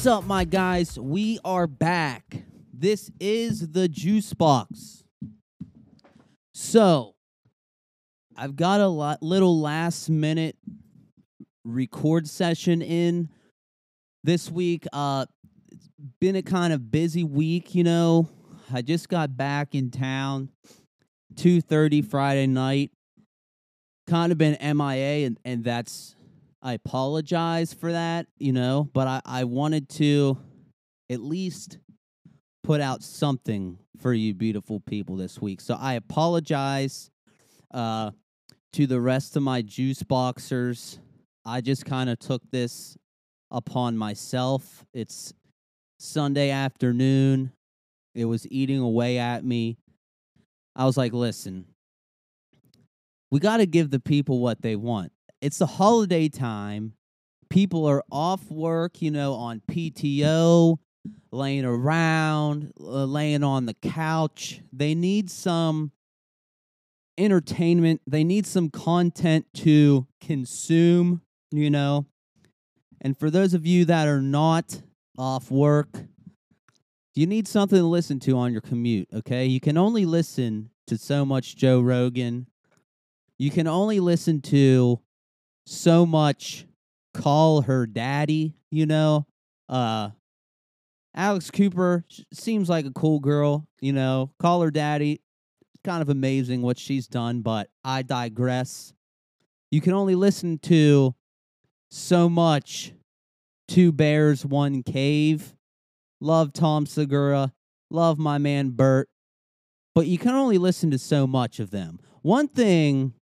[0.00, 0.98] What's up, my guys?
[0.98, 2.24] We are back.
[2.72, 5.04] This is the Juice Box.
[6.54, 7.16] So,
[8.34, 10.56] I've got a lot, little last minute
[11.66, 13.28] record session in
[14.24, 14.86] this week.
[14.90, 15.26] Uh,
[15.70, 18.26] it's been a kind of busy week, you know.
[18.72, 20.48] I just got back in town,
[21.36, 22.90] two thirty Friday night.
[24.06, 26.16] Kind of been MIA, and and that's
[26.62, 30.38] I apologize for that, you know, but I, I wanted to
[31.08, 31.78] at least
[32.62, 35.60] put out something for you beautiful people this week.
[35.60, 37.10] So I apologize
[37.72, 38.10] uh,
[38.74, 40.98] to the rest of my juice boxers.
[41.44, 42.96] I just kind of took this
[43.50, 44.84] upon myself.
[44.92, 45.32] It's
[45.98, 47.52] Sunday afternoon.
[48.14, 49.78] It was eating away at me.
[50.76, 51.64] I was like, listen,
[53.30, 56.94] we got to give the people what they want it's the holiday time.
[57.48, 60.78] People are off work, you know, on PTO,
[61.32, 64.60] laying around, uh, laying on the couch.
[64.72, 65.92] They need some
[67.18, 68.02] entertainment.
[68.06, 72.06] They need some content to consume, you know.
[73.00, 74.82] And for those of you that are not
[75.18, 75.98] off work,
[77.14, 79.46] you need something to listen to on your commute, okay?
[79.46, 82.46] You can only listen to so much Joe Rogan.
[83.38, 85.00] You can only listen to
[85.66, 86.66] so much
[87.14, 89.26] call her daddy, you know.
[89.68, 90.10] Uh
[91.14, 94.30] Alex Cooper seems like a cool girl, you know.
[94.38, 95.20] Call her daddy.
[95.82, 98.92] Kind of amazing what she's done, but I digress.
[99.70, 101.14] You can only listen to
[101.90, 102.92] so much
[103.70, 105.54] Two Bears, One Cave.
[106.20, 107.52] Love Tom Segura.
[107.88, 109.08] Love my man Bert.
[109.94, 112.00] But you can only listen to so much of them.
[112.22, 113.14] One thing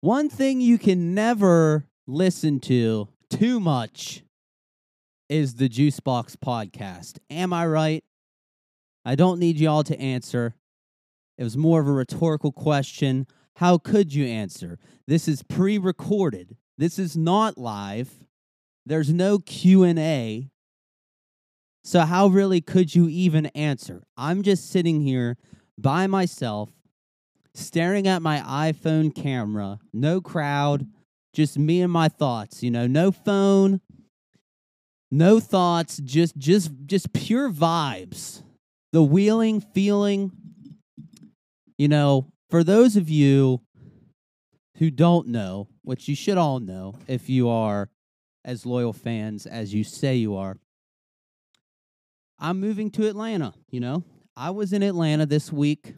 [0.00, 4.22] one thing you can never listen to too much
[5.28, 7.18] is the Juicebox podcast.
[7.30, 8.04] Am I right?
[9.04, 10.54] I don't need y'all to answer.
[11.36, 13.26] It was more of a rhetorical question.
[13.56, 14.78] How could you answer?
[15.06, 16.56] This is pre-recorded.
[16.76, 18.10] This is not live.
[18.86, 20.50] There's no Q&A.
[21.84, 24.04] So how really could you even answer?
[24.16, 25.36] I'm just sitting here
[25.76, 26.70] by myself
[27.58, 30.86] staring at my iPhone camera, no crowd,
[31.34, 33.80] just me and my thoughts, you know, no phone,
[35.10, 38.42] no thoughts, just just just pure vibes.
[38.92, 40.32] The wheeling feeling,
[41.76, 43.60] you know, for those of you
[44.78, 47.90] who don't know, which you should all know if you are
[48.44, 50.56] as loyal fans as you say you are.
[52.38, 54.04] I'm moving to Atlanta, you know.
[54.36, 55.94] I was in Atlanta this week.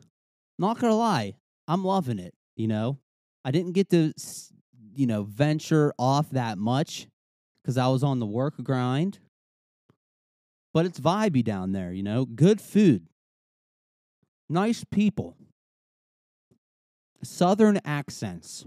[0.59, 1.35] Not gonna lie,
[1.71, 2.35] I'm loving it.
[2.57, 2.99] You know,
[3.45, 4.13] I didn't get to,
[4.93, 7.07] you know, venture off that much
[7.63, 9.21] because I was on the work grind.
[10.75, 13.07] But it's vibey down there, you know, good food,
[14.49, 15.37] nice people,
[17.23, 18.67] southern accents.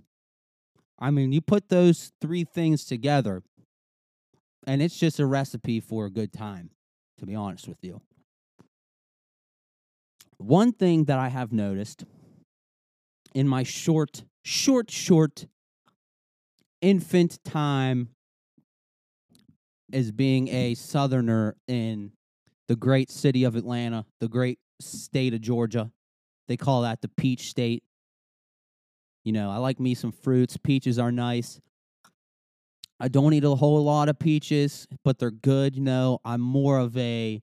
[0.97, 3.43] I mean, you put those three things together,
[4.65, 6.69] and it's just a recipe for a good time,
[7.19, 8.01] to be honest with you.
[10.37, 12.05] One thing that I have noticed
[13.33, 15.45] in my short, short, short
[16.81, 18.09] infant time
[19.91, 22.11] as being a southerner in
[22.67, 25.91] the great city of Atlanta, the great state of Georgia.
[26.47, 27.83] They call that the peach state.
[29.23, 30.57] You know, I like me some fruits.
[30.57, 31.61] Peaches are nice.
[32.99, 35.75] I don't eat a whole lot of peaches, but they're good.
[35.75, 37.41] You know, I'm more of a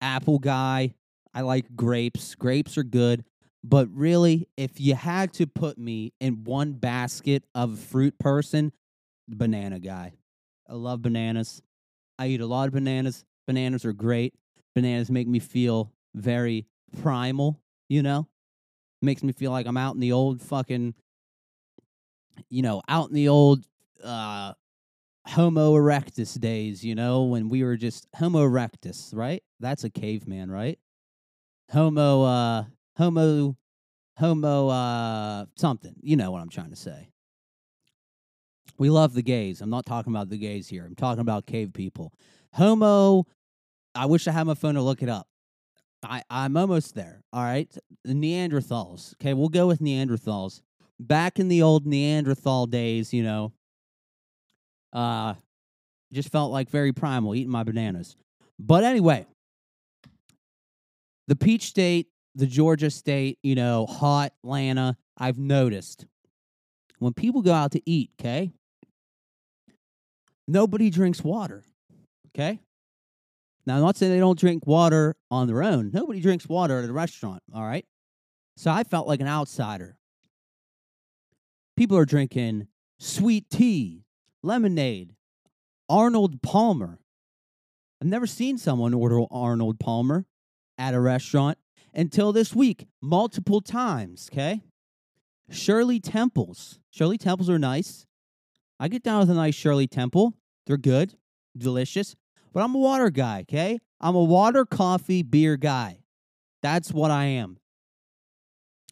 [0.00, 0.94] apple guy.
[1.34, 2.34] I like grapes.
[2.34, 3.24] Grapes are good.
[3.66, 8.72] But really, if you had to put me in one basket of fruit person,
[9.26, 10.12] banana guy.
[10.68, 11.62] I love bananas.
[12.18, 13.24] I eat a lot of bananas.
[13.46, 14.34] Bananas are great.
[14.74, 16.66] Bananas make me feel very
[17.00, 17.58] primal,
[17.88, 18.28] you know?
[19.00, 20.94] Makes me feel like I'm out in the old fucking
[22.50, 23.64] you know, out in the old
[24.02, 24.52] uh
[25.26, 29.42] Homo erectus days, you know, when we were just Homo erectus, right?
[29.58, 30.78] That's a caveman, right?
[31.72, 32.64] Homo uh
[32.96, 33.56] homo
[34.16, 35.94] homo uh something.
[36.00, 37.10] You know what I'm trying to say.
[38.78, 39.60] We love the gays.
[39.60, 40.84] I'm not talking about the gays here.
[40.84, 42.12] I'm talking about cave people.
[42.54, 43.26] Homo
[43.94, 45.28] I wish I had my phone to look it up.
[46.02, 47.22] I, I'm almost there.
[47.32, 47.72] All right.
[48.04, 49.14] The Neanderthals.
[49.14, 50.60] Okay, we'll go with Neanderthals.
[50.98, 53.52] Back in the old Neanderthal days, you know,
[54.92, 55.34] uh
[56.12, 58.16] just felt like very primal eating my bananas.
[58.58, 59.26] But anyway,
[61.26, 66.06] the peach state the Georgia State, you know, hot Atlanta, I've noticed
[66.98, 68.52] when people go out to eat, okay,
[70.48, 71.64] nobody drinks water,
[72.28, 72.60] okay?
[73.66, 75.90] Now, I'm not saying they don't drink water on their own.
[75.92, 77.86] Nobody drinks water at a restaurant, all right?
[78.56, 79.96] So I felt like an outsider.
[81.76, 84.04] People are drinking sweet tea,
[84.42, 85.14] lemonade,
[85.88, 86.98] Arnold Palmer.
[88.00, 90.26] I've never seen someone order Arnold Palmer
[90.78, 91.58] at a restaurant
[91.94, 94.62] until this week, multiple times, okay?
[95.50, 96.80] Shirley Temples.
[96.90, 98.06] Shirley Temples are nice.
[98.80, 100.34] I get down with a nice Shirley Temple.
[100.66, 101.14] They're good,
[101.56, 102.16] delicious.
[102.52, 103.80] But I'm a water guy, okay?
[104.00, 106.00] I'm a water, coffee, beer guy.
[106.62, 107.58] That's what I am.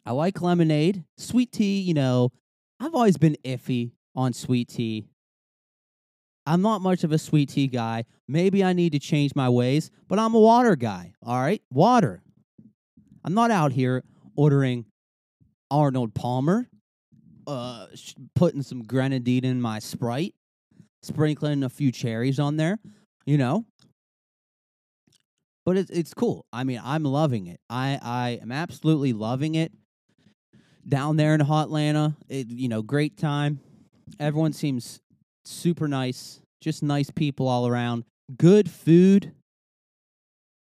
[0.04, 2.32] I like lemonade, sweet tea, you know.
[2.80, 5.06] I've always been iffy on sweet tea.
[6.44, 8.04] I'm not much of a sweet tea guy.
[8.26, 11.62] Maybe I need to change my ways, but I'm a water guy, all right?
[11.70, 12.22] Water.
[13.24, 14.02] I'm not out here
[14.36, 14.86] ordering
[15.70, 16.68] Arnold Palmer,
[17.46, 17.86] uh,
[18.34, 20.34] putting some grenadine in my Sprite,
[21.02, 22.78] sprinkling a few cherries on there,
[23.24, 23.64] you know.
[25.64, 26.44] But it's it's cool.
[26.52, 27.60] I mean, I'm loving it.
[27.70, 29.72] I I am absolutely loving it.
[30.86, 33.60] Down there in Hotlanta, it you know, great time.
[34.18, 35.00] Everyone seems
[35.44, 38.04] super nice, just nice people all around.
[38.36, 39.32] Good food,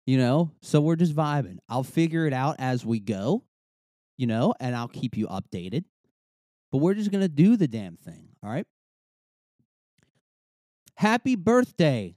[0.10, 0.50] you know.
[0.64, 1.60] So we're just vibing.
[1.70, 3.44] I'll figure it out as we go,
[4.18, 5.84] you know, and I'll keep you updated.
[6.72, 8.66] But we're just gonna do the damn thing, all right?
[10.96, 12.16] Happy birthday.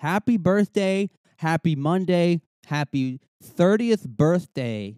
[0.00, 1.08] Happy birthday.
[1.38, 2.42] Happy Monday.
[2.66, 4.96] Happy 30th birthday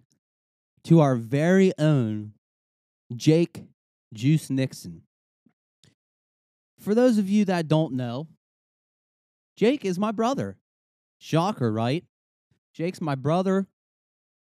[0.82, 2.32] to our very own
[3.14, 3.62] Jake
[4.12, 5.02] Juice Nixon.
[6.80, 8.26] For those of you that don't know,
[9.56, 10.56] Jake is my brother.
[11.20, 12.04] Shocker, right?
[12.72, 13.66] Jake's my brother.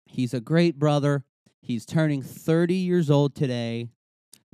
[0.06, 1.24] He's a great brother.
[1.62, 3.90] He's turning 30 years old today,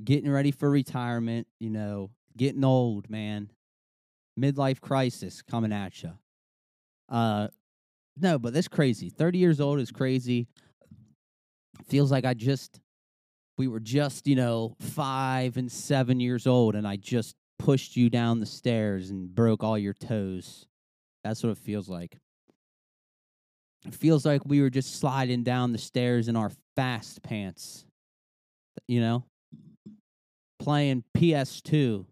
[0.03, 3.49] getting ready for retirement, you know, getting old, man.
[4.39, 6.11] Midlife crisis coming at you.
[7.09, 7.49] Uh
[8.17, 9.09] no, but that's crazy.
[9.09, 10.47] 30 years old is crazy.
[11.87, 12.79] Feels like I just
[13.57, 18.09] we were just, you know, 5 and 7 years old and I just pushed you
[18.09, 20.65] down the stairs and broke all your toes.
[21.23, 22.17] That's what it feels like.
[23.85, 27.85] It feels like we were just sliding down the stairs in our fast pants.
[28.87, 29.23] You know?
[30.59, 32.05] Playing PS2,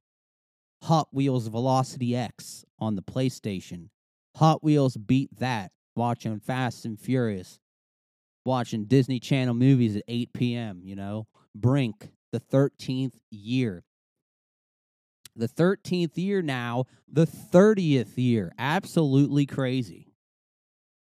[0.84, 3.90] Hot Wheels Velocity X on the PlayStation.
[4.38, 5.72] Hot Wheels beat that.
[5.96, 7.60] Watching Fast and Furious.
[8.46, 11.28] Watching Disney Channel movies at 8 p.m., you know?
[11.54, 13.84] Brink, the 13th year
[15.40, 18.52] the 13th year now, the 30th year.
[18.60, 20.09] Absolutely crazy.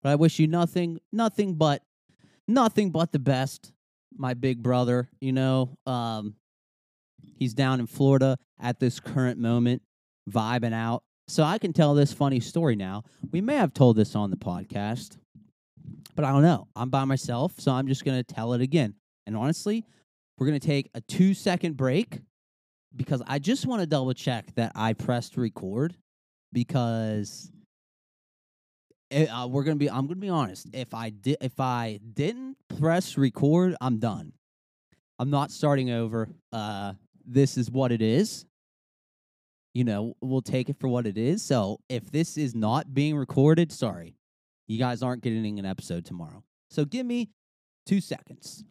[0.03, 1.83] But I wish you nothing, nothing but,
[2.47, 3.73] nothing but the best,
[4.17, 5.09] my big brother.
[5.21, 6.35] You know, um,
[7.37, 9.83] he's down in Florida at this current moment,
[10.31, 11.03] vibing out.
[11.27, 13.05] So I can tell this funny story now.
[13.33, 15.19] We may have told this on the podcast,
[16.15, 16.69] but I don't know.
[16.75, 18.95] I'm by myself, so I'm just going to tell it again.
[19.27, 19.85] And honestly,
[20.39, 22.21] we're going to take a two second break
[22.97, 25.95] because I just want to double check that I pressed record
[26.53, 27.51] because
[29.11, 29.91] it, uh, we're gonna be.
[29.91, 30.67] I'm gonna be honest.
[30.73, 34.33] If I did, if I didn't press record, I'm done.
[35.19, 36.29] I'm not starting over.
[36.53, 36.95] Uh,
[37.27, 38.45] this is what it is.
[39.75, 41.43] You know, we'll take it for what it is.
[41.43, 44.17] So if this is not being recorded, sorry,
[44.67, 46.43] you guys aren't getting an episode tomorrow.
[46.71, 47.31] So give me
[47.87, 48.65] two seconds.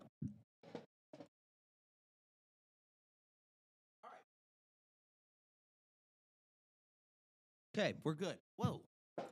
[7.77, 8.37] Okay, we're good.
[8.55, 8.81] Whoa,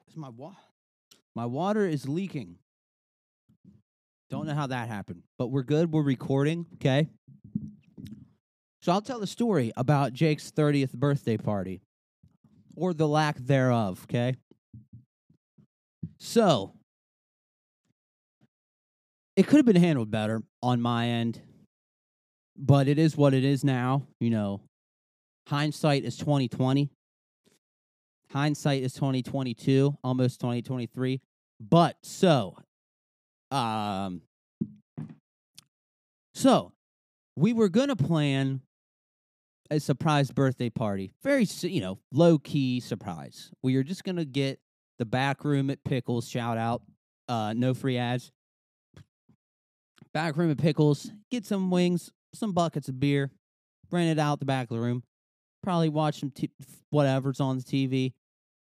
[0.07, 0.53] is my wa-
[1.36, 2.58] my water is leaking.
[4.30, 4.60] Don't know hmm.
[4.60, 5.92] how that happened, but we're good.
[5.92, 6.65] We're recording.
[6.75, 7.10] Okay.
[8.82, 11.82] So I'll tell the story about Jake's 30th birthday party
[12.75, 14.06] or the lack thereof.
[14.06, 14.36] Okay.
[16.20, 16.74] So
[19.36, 21.42] it could have been handled better on my end,
[22.58, 24.04] but it is what it is now.
[24.20, 24.62] You know,
[25.48, 26.89] hindsight is 2020
[28.36, 31.22] hindsight is 2022 almost 2023
[31.60, 32.58] but so
[33.51, 34.22] um
[36.34, 36.74] so
[37.38, 38.62] we were gonna plan
[39.72, 41.12] a surprise birthday party.
[41.24, 43.51] Very you know low key surprise.
[43.63, 44.60] We were just gonna get
[45.00, 46.82] the back room at pickles shout out
[47.27, 48.32] uh no free ads.
[50.13, 53.32] Back room at pickles get some wings some buckets of beer
[53.92, 55.04] rent it out the back of the room
[55.63, 56.51] probably watch some t-
[56.89, 58.12] whatever's on the tv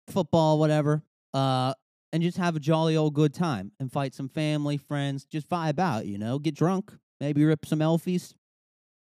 [0.07, 1.73] football, whatever, uh,
[2.11, 5.79] and just have a jolly old good time and fight some family, friends, just vibe
[5.79, 8.33] out, you know, get drunk, maybe rip some elfies,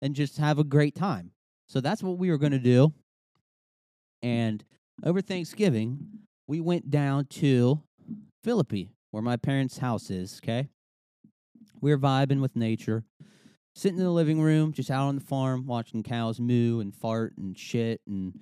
[0.02, 1.32] and just have a great time.
[1.68, 2.94] So that's what we were going to do.
[4.22, 4.64] And
[5.04, 6.00] over Thanksgiving,
[6.48, 7.82] we went down to
[8.44, 10.70] Philippi, where my parents' house is, okay?
[11.82, 13.04] We were vibing with nature,
[13.76, 17.34] sitting in the living room, just out on the farm, watching cows moo and fart
[17.38, 18.34] and shit and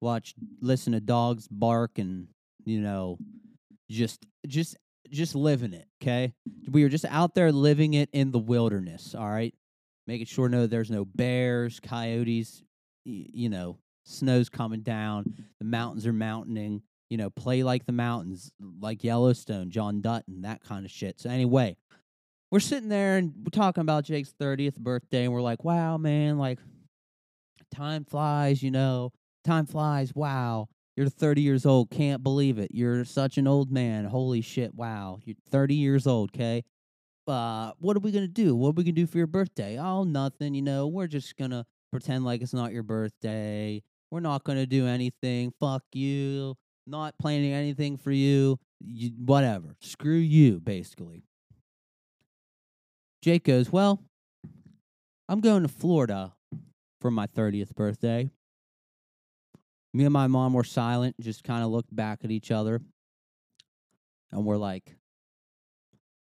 [0.00, 2.28] watch listen to dogs bark and
[2.64, 3.18] you know
[3.90, 4.76] just just
[5.10, 6.32] just living it, okay?
[6.70, 9.54] We were just out there living it in the wilderness, all right?
[10.06, 12.62] Making sure no there's no bears, coyotes,
[13.04, 18.52] you know, snow's coming down, the mountains are mountaining, you know, play like the mountains,
[18.80, 21.20] like Yellowstone, John Dutton, that kind of shit.
[21.20, 21.76] So anyway,
[22.50, 26.38] we're sitting there and we're talking about Jake's 30th birthday and we're like, "Wow, man,
[26.38, 26.58] like
[27.72, 29.12] time flies, you know.
[29.44, 30.12] Time flies.
[30.14, 30.68] Wow.
[30.96, 31.90] You're 30 years old.
[31.90, 32.70] Can't believe it.
[32.74, 34.04] You're such an old man.
[34.04, 34.74] Holy shit.
[34.74, 35.20] Wow.
[35.24, 36.62] You're 30 years old, okay?
[37.26, 38.54] Uh, what are we going to do?
[38.54, 39.78] What are we going to do for your birthday?
[39.78, 40.54] Oh, nothing.
[40.54, 43.82] You know, we're just going to pretend like it's not your birthday.
[44.10, 45.52] We're not going to do anything.
[45.60, 46.56] Fuck you.
[46.86, 48.58] Not planning anything for you.
[48.80, 49.12] you.
[49.24, 49.76] Whatever.
[49.80, 51.22] Screw you, basically.
[53.22, 54.02] Jake goes, Well,
[55.28, 56.32] I'm going to Florida
[57.00, 58.28] for my 30th birthday.
[59.92, 62.80] Me and my mom were silent, just kind of looked back at each other.
[64.32, 64.94] And we're like,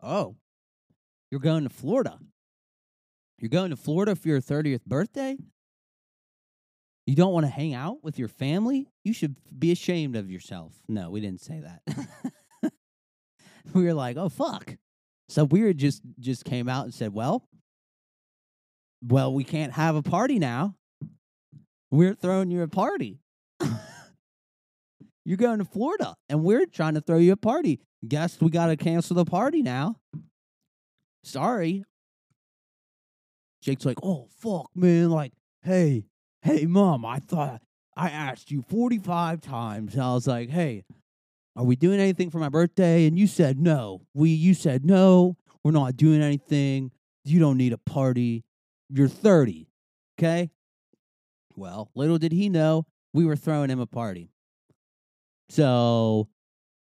[0.02, 0.38] Oh,
[1.30, 2.18] you're going to Florida?
[3.38, 5.38] You're going to Florida for your 30th birthday?
[7.06, 8.88] You don't want to hang out with your family?
[9.04, 10.76] You should be ashamed of yourself.
[10.88, 12.72] No, we didn't say that.
[13.74, 14.78] we were like, "Oh fuck."
[15.28, 17.48] So we just just came out and said, "Well,
[19.02, 20.76] well, we can't have a party now.
[21.90, 23.22] We're throwing you a party.
[25.26, 27.80] You're going to Florida, and we're trying to throw you a party.
[28.08, 29.98] Guess we got to cancel the party now.
[31.24, 31.84] Sorry."
[33.62, 35.10] Jake's like, "Oh fuck, man!
[35.10, 36.06] Like, hey,
[36.42, 37.62] hey, mom, I thought
[37.96, 39.98] I asked you 45 times.
[39.98, 40.86] I was like, hey,
[41.56, 43.06] are we doing anything for my birthday?
[43.06, 44.02] And you said no.
[44.14, 46.92] We, you said no, we're not doing anything.
[47.26, 48.46] You don't need a party.
[48.90, 49.68] You're 30.
[50.18, 50.50] Okay.
[51.56, 54.32] Well, little did he know we were throwing him a party.
[55.50, 56.30] So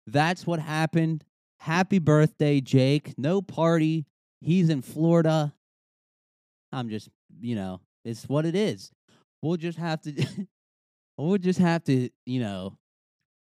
[0.05, 1.23] that's what happened.
[1.59, 3.13] Happy birthday, Jake.
[3.17, 4.05] No party.
[4.41, 5.53] He's in Florida.
[6.71, 8.91] I'm just, you know, it's what it is
[9.41, 10.13] we'll just have to
[11.17, 12.77] we'll just have to, you know,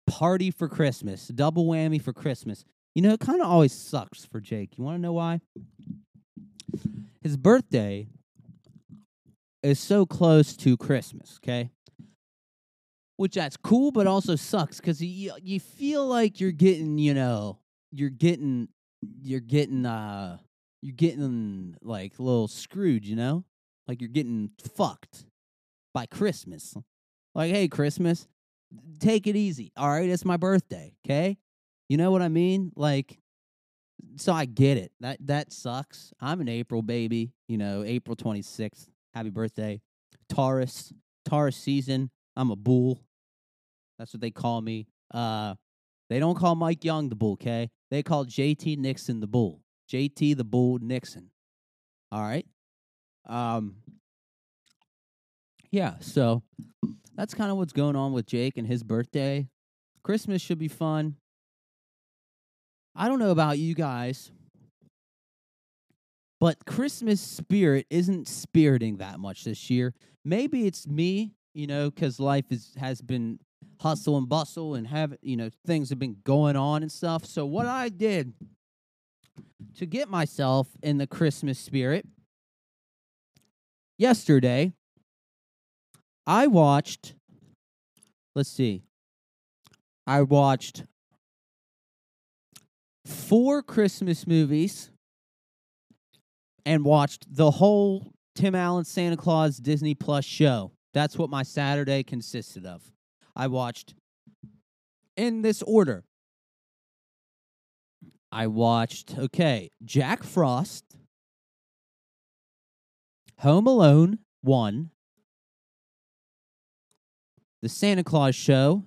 [0.07, 1.27] party for Christmas.
[1.27, 2.63] Double whammy for Christmas.
[2.95, 4.77] You know, it kind of always sucks for Jake.
[4.77, 5.39] You want to know why?
[7.21, 8.07] His birthday
[9.63, 11.69] is so close to Christmas, okay?
[13.21, 17.59] Which that's cool, but also sucks because you you feel like you're getting, you know,
[17.91, 18.67] you're getting,
[19.21, 20.39] you're getting, uh,
[20.81, 23.45] you're getting like a little screwed, you know,
[23.87, 25.25] like you're getting fucked
[25.93, 26.75] by Christmas.
[27.35, 28.27] Like, hey, Christmas,
[28.99, 29.71] take it easy.
[29.77, 31.37] All right, it's my birthday, okay?
[31.89, 32.71] You know what I mean?
[32.75, 33.19] Like
[34.15, 34.91] so I get it.
[34.99, 36.11] That that sucks.
[36.19, 38.87] I'm an April baby, you know, April 26th.
[39.13, 39.79] Happy birthday.
[40.27, 40.91] Taurus,
[41.23, 42.09] Taurus season.
[42.35, 42.99] I'm a bull.
[44.01, 44.87] That's what they call me.
[45.13, 45.53] Uh
[46.09, 47.69] they don't call Mike Young the bull, okay?
[47.91, 49.61] They call JT Nixon the bull.
[49.91, 51.29] JT the bull Nixon.
[52.11, 52.47] All right?
[53.29, 53.75] Um
[55.69, 56.41] yeah, so
[57.15, 59.47] that's kind of what's going on with Jake and his birthday.
[60.03, 61.17] Christmas should be fun.
[62.95, 64.31] I don't know about you guys,
[66.39, 69.93] but Christmas spirit isn't spiriting that much this year.
[70.25, 73.37] Maybe it's me, you know, because life is has been
[73.81, 77.25] hustle and bustle and have you know things have been going on and stuff.
[77.25, 78.33] So what I did
[79.77, 82.05] to get myself in the Christmas spirit
[83.97, 84.73] yesterday
[86.27, 87.15] I watched,
[88.35, 88.83] let's see,
[90.05, 90.83] I watched
[93.05, 94.91] four Christmas movies
[96.65, 100.71] and watched the whole Tim Allen Santa Claus Disney Plus show.
[100.93, 102.83] That's what my Saturday consisted of.
[103.35, 103.93] I watched
[105.15, 106.03] in this order.
[108.31, 110.85] I watched, okay, Jack Frost,
[113.39, 114.91] Home Alone 1,
[117.61, 118.85] the Santa Claus Show,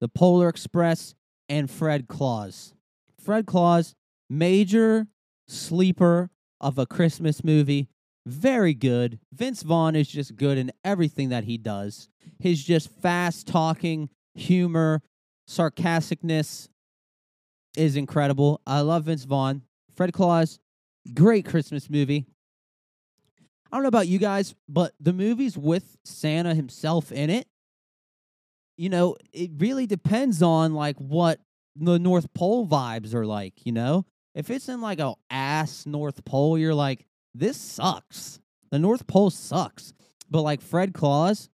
[0.00, 1.14] The Polar Express,
[1.48, 2.74] and Fred Claus.
[3.20, 3.94] Fred Claus,
[4.30, 5.08] major
[5.46, 6.30] sleeper
[6.60, 7.88] of a Christmas movie.
[8.28, 9.18] Very good.
[9.32, 12.08] Vince Vaughn is just good in everything that he does.
[12.38, 15.02] His just fast talking, humor,
[15.48, 16.68] sarcasticness
[17.76, 18.60] is incredible.
[18.66, 19.62] I love Vince Vaughn.
[19.94, 20.60] Fred Claus,
[21.14, 22.26] great Christmas movie.
[23.72, 27.46] I don't know about you guys, but the movies with Santa himself in it
[28.78, 31.40] you know, it really depends on like what
[31.76, 34.06] the North Pole vibes are like, you know?
[34.34, 37.04] If it's in like a ass North Pole, you're like,
[37.38, 38.40] this sucks.
[38.70, 39.92] The North Pole sucks.
[40.30, 41.48] But like Fred Claus,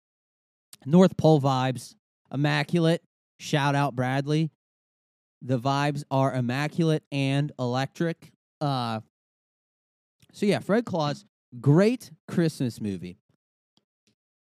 [0.87, 1.95] North Pole vibes,
[2.33, 3.03] immaculate.
[3.39, 4.51] Shout out Bradley.
[5.43, 8.33] The vibes are immaculate and electric.
[8.61, 9.01] Uh
[10.33, 11.25] so yeah, Fred Claus,
[11.61, 13.17] great Christmas movie.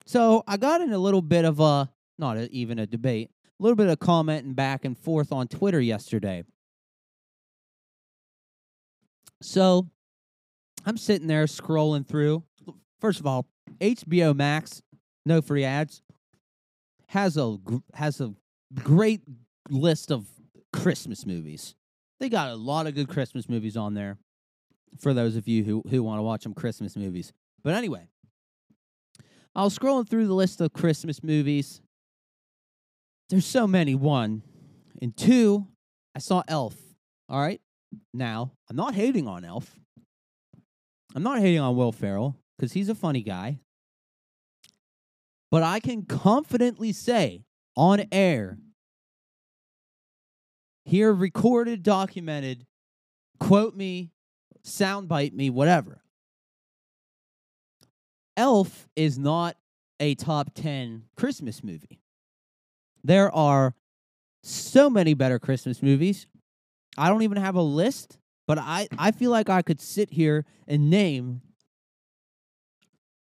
[0.06, 3.62] So I got in a little bit of a not a, even a debate, a
[3.62, 6.44] little bit of commenting back and forth on Twitter yesterday.
[9.40, 9.88] So
[10.84, 12.44] I'm sitting there scrolling through.
[13.00, 13.46] First of all,
[13.80, 14.82] HBO Max,
[15.24, 16.02] no free ads,
[17.08, 17.56] has a
[17.94, 18.34] has a
[18.82, 19.22] great
[19.70, 20.26] list of
[20.72, 21.74] Christmas movies.
[22.20, 24.18] They got a lot of good Christmas movies on there
[24.98, 27.32] for those of you who who want to watch some Christmas movies.
[27.62, 28.08] But anyway,
[29.54, 31.80] I was scrolling through the list of Christmas movies.
[33.30, 33.94] There's so many.
[33.94, 34.42] One
[35.00, 35.66] and two,
[36.14, 36.76] I saw Elf.
[37.28, 37.60] All right.
[38.14, 39.78] Now, I'm not hating on Elf.
[41.14, 43.60] I'm not hating on Will Ferrell because he's a funny guy.
[45.50, 47.44] But I can confidently say
[47.76, 48.58] on air,
[50.84, 52.66] here recorded, documented,
[53.38, 54.10] quote me,
[54.64, 56.02] soundbite me, whatever.
[58.36, 59.56] Elf is not
[60.00, 62.00] a top 10 Christmas movie.
[63.04, 63.74] There are
[64.42, 66.26] so many better Christmas movies.
[66.96, 70.44] I don't even have a list, but I, I feel like I could sit here
[70.66, 71.42] and name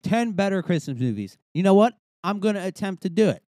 [0.03, 1.38] 10 better Christmas movies.
[1.53, 1.93] You know what?
[2.24, 3.44] I'm going to attempt to do it.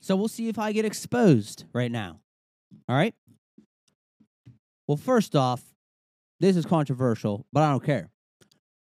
[0.00, 2.20] So we'll see if I get exposed right now.
[2.88, 3.14] All right?
[4.86, 5.62] Well, first off,
[6.40, 8.10] this is controversial, but I don't care.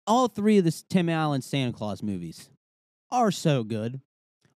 [0.05, 2.49] All three of the Tim Allen Santa Claus movies
[3.11, 4.01] are so good.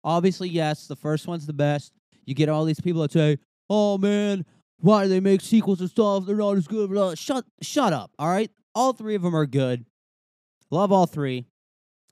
[0.03, 1.93] Obviously, yes, the first one's the best.
[2.25, 3.37] You get all these people that say,
[3.69, 4.45] "Oh man,
[4.81, 6.25] why do they make sequels and stuff?
[6.25, 7.15] They're not as good." Blah.
[7.15, 8.11] Shut, shut up.
[8.19, 9.85] All right, all three of them are good.
[10.69, 11.45] Love all three.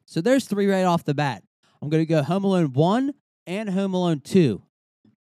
[0.05, 1.43] So there's three right off the bat.
[1.81, 3.13] I'm gonna go Home Alone one
[3.47, 4.63] and Home Alone two.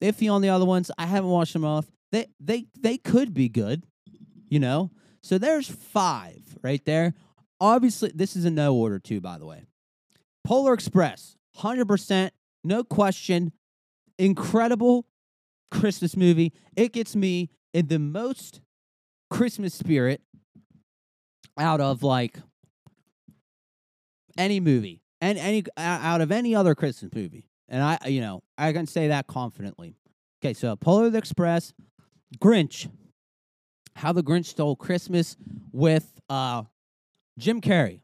[0.01, 0.91] If you on the other ones.
[0.97, 1.87] I haven't watched them off.
[2.13, 3.85] They they they could be good,
[4.49, 4.91] you know.
[5.23, 7.15] So there's five right there.
[7.61, 9.21] Obviously, this is in no order too.
[9.21, 9.67] By the way,
[10.45, 12.33] Polar Express, hundred percent,
[12.65, 13.53] no question.
[14.19, 15.07] Incredible
[15.71, 16.53] Christmas movie.
[16.77, 18.61] It gets me in the most
[19.31, 20.23] Christmas spirit
[21.59, 22.39] out of like
[24.37, 27.49] any movie and any out of any other Christmas movie.
[27.69, 29.97] And I, you know, I can say that confidently.
[30.43, 31.75] Okay, so Polar Express,
[32.39, 32.89] Grinch,
[33.97, 35.37] How the Grinch Stole Christmas
[35.73, 36.63] with uh,
[37.39, 38.01] Jim Carrey.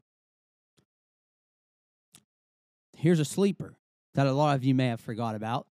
[2.97, 3.77] Here's a sleeper
[4.13, 5.67] that a lot of you may have forgot about.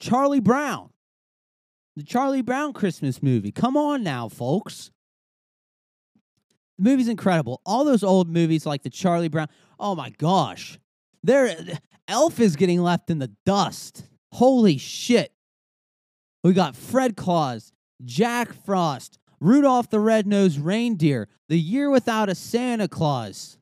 [0.00, 0.90] Charlie Brown.
[1.96, 3.52] The Charlie Brown Christmas movie.
[3.52, 4.90] Come on now, folks.
[6.78, 7.60] The movie's incredible.
[7.64, 9.48] All those old movies like the Charlie Brown.
[9.78, 10.78] Oh my gosh.
[11.22, 11.56] There
[12.08, 14.04] Elf is getting left in the dust.
[14.32, 15.32] Holy shit.
[16.42, 17.72] We got Fred Claus,
[18.04, 23.56] Jack Frost, Rudolph the Red-Nosed Reindeer, The Year Without a Santa Claus.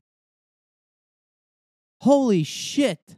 [2.01, 3.17] Holy shit.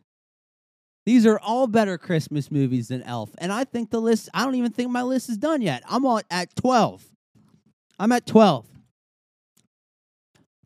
[1.06, 3.30] These are all better Christmas movies than Elf.
[3.38, 5.82] And I think the list, I don't even think my list is done yet.
[5.88, 7.04] I'm at 12.
[7.98, 8.66] I'm at 12.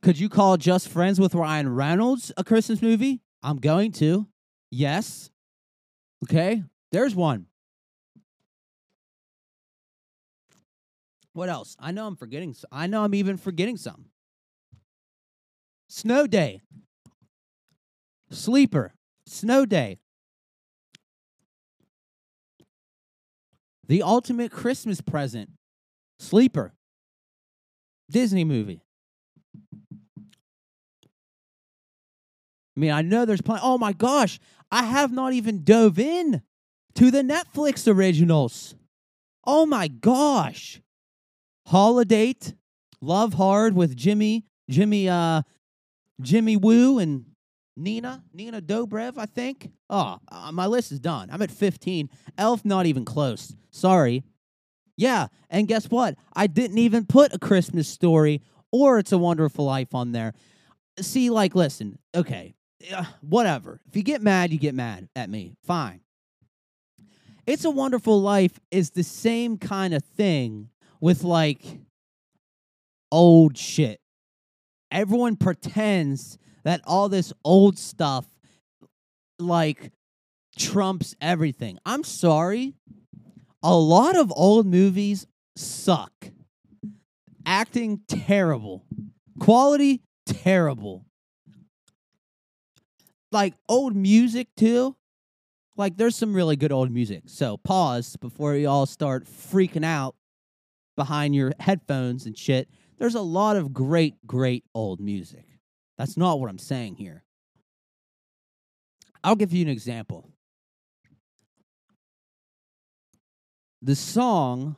[0.00, 3.20] Could you call Just Friends with Ryan Reynolds a Christmas movie?
[3.42, 4.28] I'm going to.
[4.70, 5.30] Yes.
[6.24, 6.62] Okay.
[6.92, 7.46] There's one.
[11.32, 11.76] What else?
[11.80, 12.54] I know I'm forgetting.
[12.70, 14.06] I know I'm even forgetting some.
[15.88, 16.60] Snow Day.
[18.30, 18.94] Sleeper.
[19.26, 19.98] Snow Day.
[23.88, 25.50] The ultimate Christmas present.
[26.20, 26.72] Sleeper.
[28.10, 28.82] Disney movie.
[32.76, 33.60] I mean, I know there's plenty.
[33.64, 34.38] Oh my gosh,
[34.70, 36.42] I have not even dove in
[36.94, 38.74] to the Netflix originals.
[39.44, 40.80] Oh my gosh.
[41.66, 42.54] Holidate,
[43.00, 45.42] Love Hard with Jimmy, Jimmy, uh,
[46.20, 47.26] Jimmy Woo and
[47.78, 49.70] Nina, Nina Dobrev, I think.
[49.88, 51.28] Oh, uh, my list is done.
[51.30, 52.10] I'm at 15.
[52.36, 53.54] Elf, not even close.
[53.70, 54.24] Sorry.
[54.96, 56.16] Yeah, and guess what?
[56.34, 60.34] I didn't even put a Christmas story or It's a Wonderful Life on there.
[61.00, 62.56] See, like, listen, okay,
[62.92, 63.80] uh, whatever.
[63.86, 65.54] If you get mad, you get mad at me.
[65.64, 66.00] Fine.
[67.46, 70.68] It's a Wonderful Life is the same kind of thing
[71.00, 71.62] with like
[73.12, 74.00] old shit.
[74.90, 76.38] Everyone pretends
[76.68, 78.26] that all this old stuff,
[79.38, 79.90] like
[80.58, 81.78] trumps everything.
[81.86, 82.74] I'm sorry.
[83.62, 85.26] A lot of old movies
[85.56, 86.12] suck.
[87.46, 88.84] Acting terrible.
[89.40, 91.06] Quality terrible.
[93.32, 94.94] Like old music too.
[95.74, 97.22] Like there's some really good old music.
[97.28, 100.16] So pause before you all start freaking out
[100.98, 102.68] behind your headphones and shit.
[102.98, 105.47] There's a lot of great, great old music.
[105.98, 107.24] That's not what I'm saying here.
[109.22, 110.30] I'll give you an example.
[113.82, 114.76] The song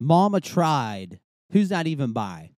[0.00, 1.20] Mama Tried,
[1.52, 2.50] who's that even by?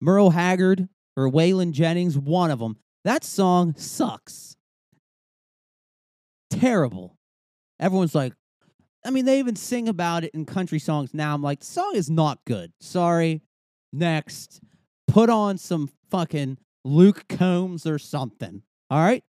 [0.00, 2.76] Merle Haggard or Waylon Jennings, one of them.
[3.04, 4.56] That song sucks.
[6.50, 7.16] Terrible.
[7.78, 8.32] Everyone's like,
[9.04, 11.34] I mean, they even sing about it in country songs now.
[11.34, 12.72] I'm like, the song is not good.
[12.80, 13.42] Sorry.
[13.92, 14.60] Next.
[15.06, 18.62] Put on some fucking Luke Combs or something.
[18.88, 19.24] All right?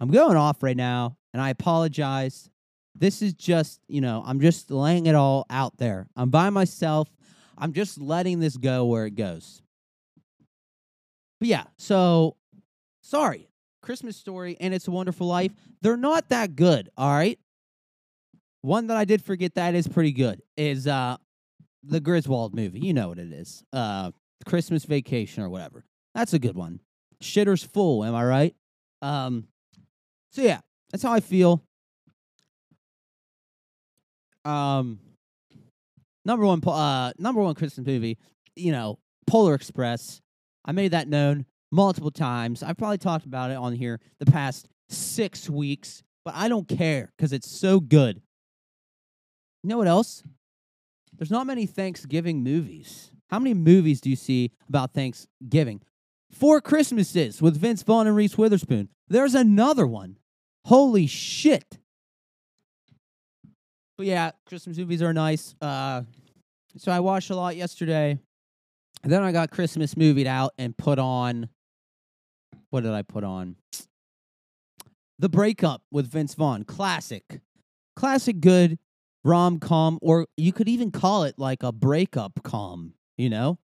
[0.00, 2.50] I'm going off right now, and I apologize.
[2.96, 6.08] This is just, you know, I'm just laying it all out there.
[6.16, 7.08] I'm by myself.
[7.56, 9.62] I'm just letting this go where it goes.
[11.38, 12.36] But yeah, so
[13.02, 13.48] sorry.
[13.80, 15.52] Christmas Story and It's a Wonderful Life,
[15.82, 17.38] they're not that good, all right?
[18.62, 21.16] One that I did forget that is pretty good is uh
[21.82, 22.80] the Griswold movie.
[22.80, 23.62] You know what it is.
[23.72, 24.10] Uh
[24.44, 25.84] Christmas Vacation or whatever.
[26.14, 26.80] That's a good one.
[27.22, 28.54] Shitter's full, am I right?
[29.02, 29.46] Um
[30.32, 31.62] so yeah, that's how I feel.
[34.44, 35.00] Um
[36.24, 38.18] number one uh number one Christmas movie,
[38.56, 40.20] you know, Polar Express.
[40.64, 42.62] I made that known multiple times.
[42.62, 47.12] I've probably talked about it on here the past 6 weeks, but I don't care
[47.18, 48.20] cuz it's so good.
[49.62, 50.22] You know what else?
[51.12, 53.12] There's not many Thanksgiving movies.
[53.30, 55.80] How many movies do you see about Thanksgiving?
[56.32, 58.88] Four Christmases with Vince Vaughn and Reese Witherspoon.
[59.08, 60.18] There's another one.
[60.64, 61.78] Holy shit.
[63.96, 65.54] But yeah, Christmas movies are nice.
[65.60, 66.02] Uh,
[66.76, 68.18] so I watched a lot yesterday.
[69.02, 71.48] And then I got Christmas movied out and put on.
[72.70, 73.56] What did I put on?
[75.18, 76.64] The Breakup with Vince Vaughn.
[76.64, 77.40] Classic.
[77.96, 78.78] Classic good
[79.24, 83.58] rom com, or you could even call it like a breakup com, you know?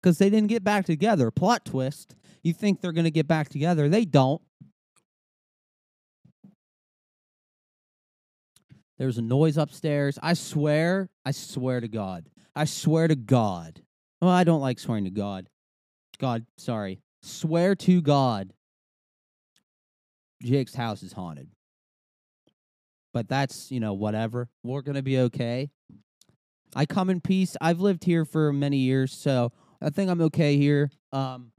[0.00, 1.30] Because they didn't get back together.
[1.30, 2.14] Plot twist.
[2.42, 3.88] You think they're going to get back together.
[3.88, 4.40] They don't.
[8.96, 10.18] There's a noise upstairs.
[10.22, 12.28] I swear, I swear to God.
[12.54, 13.82] I swear to God.
[14.20, 15.48] Well, I don't like swearing to God.
[16.18, 17.00] God, sorry.
[17.22, 18.52] Swear to God.
[20.42, 21.48] Jake's house is haunted
[23.18, 24.48] but that's, you know, whatever.
[24.62, 25.70] We're going to be okay.
[26.78, 27.56] I come in peace.
[27.60, 29.50] I've lived here for many years, so
[29.82, 30.92] I think I'm okay here.
[31.12, 31.50] Um,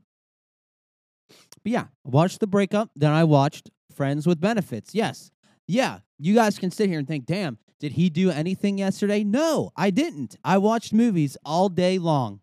[1.28, 2.90] but yeah, watched the breakup.
[2.96, 4.96] Then I watched Friends with Benefits.
[4.96, 5.30] Yes.
[5.68, 6.00] Yeah.
[6.20, 9.26] You guys can sit here and think, damn, did he do anything yesterday?
[9.26, 10.38] No, I didn't.
[10.46, 12.40] I watched movies all day long.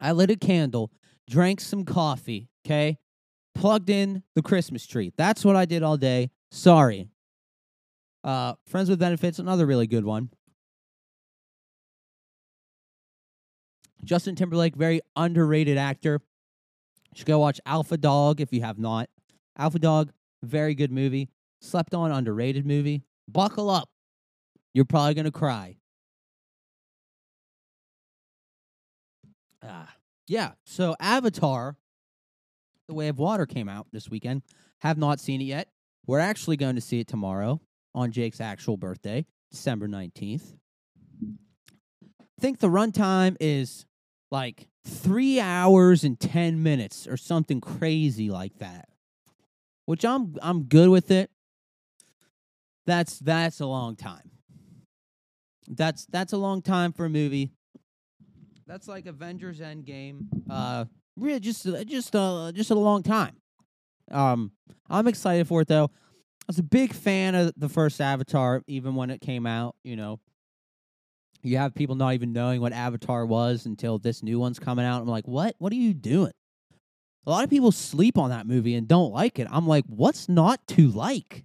[0.00, 0.92] I lit a candle,
[1.28, 2.98] drank some coffee, okay?
[3.56, 5.12] Plugged in the Christmas tree.
[5.16, 6.30] That's what I did all day.
[6.52, 7.08] Sorry.
[8.22, 10.30] Uh, Friends with Benefits, another really good one.
[14.04, 16.20] Justin Timberlake, very underrated actor.
[17.12, 19.08] You should go watch Alpha Dog if you have not.
[19.58, 21.28] Alpha Dog, very good movie.
[21.60, 23.02] Slept on, underrated movie.
[23.28, 23.88] Buckle up.
[24.74, 25.78] You're probably going to cry.
[29.62, 29.94] Ah,
[30.28, 30.52] yeah.
[30.64, 31.76] So Avatar,
[32.88, 34.42] The Way of Water came out this weekend.
[34.80, 35.68] Have not seen it yet.
[36.06, 37.60] We're actually going to see it tomorrow
[37.94, 40.54] on Jake's actual birthday, December 19th.
[42.38, 43.86] I think the runtime is
[44.30, 48.88] like three hours and 10 minutes or something crazy like that,
[49.86, 51.30] which I'm, I'm good with it.
[52.86, 54.30] That's, that's a long time.
[55.68, 57.52] That's, that's a long time for a movie.
[58.66, 60.26] That's like Avengers Endgame.
[60.48, 60.84] Uh,
[61.16, 63.36] really just, just, uh, just a long time.
[64.10, 64.52] Um,
[64.88, 65.90] I'm excited for it though.
[65.94, 69.74] I was a big fan of the first Avatar, even when it came out.
[69.82, 70.20] You know,
[71.42, 75.02] you have people not even knowing what Avatar was until this new one's coming out.
[75.02, 75.54] I'm like, what?
[75.58, 76.32] What are you doing?
[77.26, 79.48] A lot of people sleep on that movie and don't like it.
[79.50, 81.44] I'm like, what's not to like?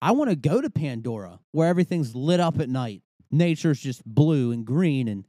[0.00, 3.02] I want to go to Pandora where everything's lit up at night.
[3.30, 5.24] Nature's just blue and green, and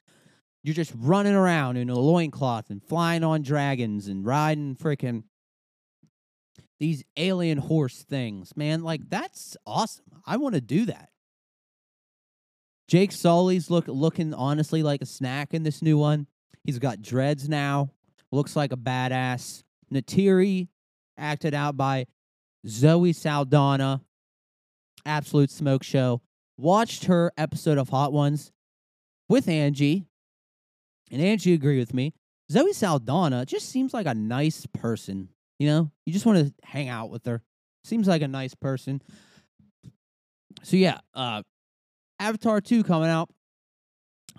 [0.61, 5.23] you're just running around in a loincloth and flying on dragons and riding freaking
[6.79, 8.83] these alien horse things, man.
[8.83, 10.05] Like that's awesome.
[10.25, 11.09] I want to do that.
[12.93, 16.27] Jake Sully's look looking honestly like a snack in this new one.
[16.63, 17.89] He's got dreads now.
[18.31, 19.63] Looks like a badass.
[19.91, 20.67] Neytiri,
[21.17, 22.05] acted out by
[22.67, 24.01] Zoe Saldana,
[25.07, 26.21] absolute smoke show.
[26.59, 28.51] Watched her episode of Hot Ones
[29.27, 30.05] with Angie,
[31.11, 32.13] and Angie agreed with me.
[32.51, 35.29] Zoe Saldana just seems like a nice person.
[35.57, 37.41] You know, you just want to hang out with her.
[37.85, 39.01] Seems like a nice person.
[40.61, 41.41] So yeah, uh
[42.23, 43.29] Avatar 2 coming out.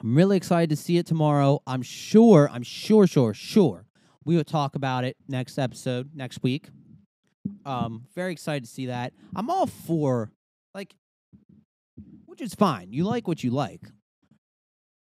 [0.00, 1.60] I'm really excited to see it tomorrow.
[1.66, 3.84] I'm sure, I'm sure, sure, sure
[4.24, 6.68] we will talk about it next episode, next week.
[7.66, 9.12] Um, very excited to see that.
[9.36, 10.32] I'm all for
[10.74, 10.94] like
[12.24, 12.90] which is fine.
[12.90, 13.82] You like what you like.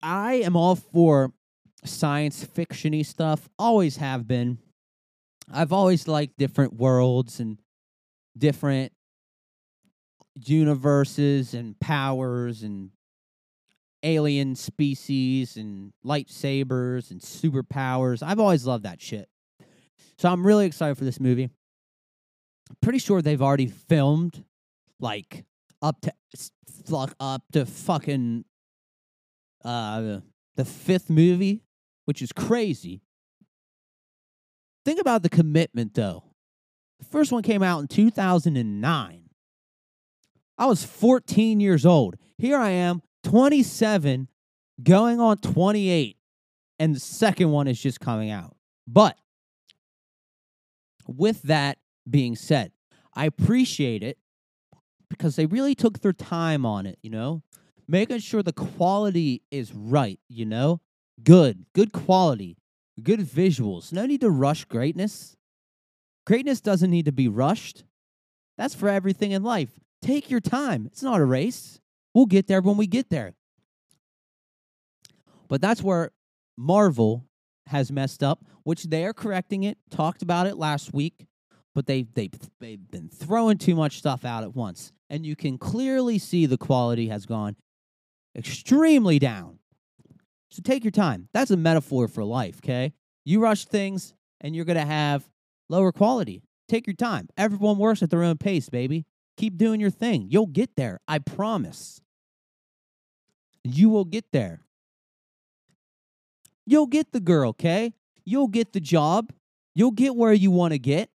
[0.01, 1.33] I am all for
[1.83, 3.47] science fictiony stuff.
[3.59, 4.57] Always have been.
[5.53, 7.59] I've always liked different worlds and
[8.35, 8.91] different
[10.35, 12.91] universes and powers and
[14.03, 18.21] alien species and lightsabers and superpowers.
[18.21, 19.27] I've always loved that shit.
[20.17, 21.49] So I'm really excited for this movie.
[22.81, 24.43] Pretty sure they've already filmed
[24.99, 25.45] like
[25.81, 26.13] up to
[26.85, 28.45] fuck up to fucking
[29.63, 30.19] uh
[30.55, 31.63] the fifth movie,
[32.05, 33.01] which is crazy.
[34.85, 36.23] Think about the commitment though.
[36.99, 39.24] The first one came out in 2009.
[40.57, 42.15] I was 14 years old.
[42.37, 44.27] Here I am, 27,
[44.81, 46.17] going on 28,
[46.79, 48.55] and the second one is just coming out.
[48.87, 49.17] But
[51.07, 51.77] with that
[52.09, 52.71] being said,
[53.13, 54.17] I appreciate it
[55.09, 57.43] because they really took their time on it, you know,
[57.87, 60.81] making sure the quality is right, you know,
[61.23, 62.57] good, good quality,
[63.01, 63.93] good visuals.
[63.93, 65.35] No need to rush greatness.
[66.25, 67.83] Greatness doesn't need to be rushed.
[68.57, 69.79] That's for everything in life.
[70.05, 70.85] Take your time.
[70.85, 71.81] It's not a race.
[72.13, 73.33] We'll get there when we get there.
[75.47, 76.11] But that's where
[76.55, 77.25] Marvel
[77.65, 79.79] has messed up, which they are correcting it.
[79.89, 81.25] Talked about it last week,
[81.73, 85.57] but they they they've been throwing too much stuff out at once, and you can
[85.57, 87.55] clearly see the quality has gone
[88.37, 89.57] extremely down.
[90.51, 91.29] So take your time.
[91.33, 92.93] That's a metaphor for life, okay?
[93.23, 95.27] You rush things and you're going to have
[95.67, 96.43] lower quality.
[96.69, 97.27] Take your time.
[97.37, 99.05] Everyone works at their own pace, baby.
[99.37, 100.27] Keep doing your thing.
[100.29, 100.99] You'll get there.
[101.07, 102.01] I promise.
[103.63, 104.61] You will get there.
[106.65, 107.93] You'll get the girl, okay?
[108.23, 109.31] You'll get the job.
[109.73, 111.09] You'll get where you want to get.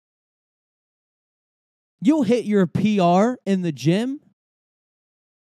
[2.00, 4.20] You'll hit your PR in the gym.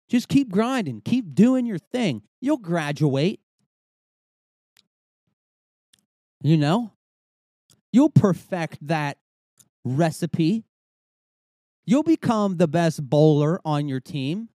[0.08, 2.22] Just keep grinding, keep doing your thing.
[2.40, 3.40] You'll graduate.
[6.40, 6.92] You know,
[7.92, 9.18] you'll perfect that
[9.84, 10.64] recipe.
[11.88, 14.50] You'll become the best bowler on your team.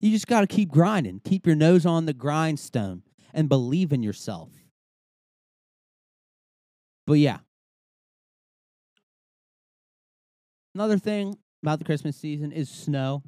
[0.00, 3.02] You just got to keep grinding, keep your nose on the grindstone,
[3.34, 4.48] and believe in yourself.
[7.06, 7.40] But yeah.
[10.74, 13.24] Another thing about the Christmas season is snow.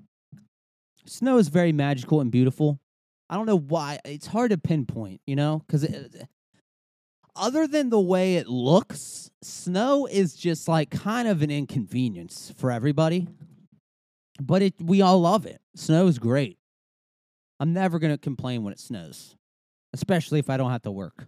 [1.04, 2.80] Snow is very magical and beautiful.
[3.28, 3.98] I don't know why.
[4.06, 5.86] It's hard to pinpoint, you know, because
[7.34, 12.70] other than the way it looks, snow is just like kind of an inconvenience for
[12.70, 13.28] everybody.
[14.40, 15.60] But it we all love it.
[15.76, 16.58] Snow is great.
[17.60, 19.36] I'm never going to complain when it snows,
[19.92, 21.26] especially if I don't have to work.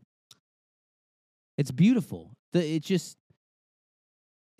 [1.57, 2.37] It's beautiful.
[2.53, 3.17] The it just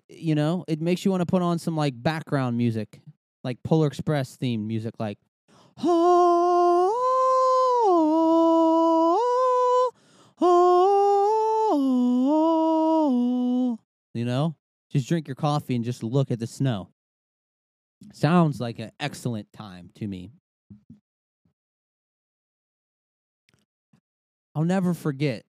[0.07, 3.01] you know, it makes you want to put on some like background music,
[3.43, 5.17] like Polar Express theme music like
[5.83, 6.91] oh,
[10.39, 10.64] oh,
[14.13, 14.55] you know?
[14.91, 16.89] Just drink your coffee and just look at the snow.
[18.13, 20.31] Sounds like an excellent time to me.
[24.53, 25.43] I'll never forget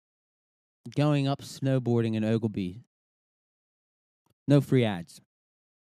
[0.97, 2.81] going up snowboarding in Oglebay.
[4.49, 5.21] No free ads.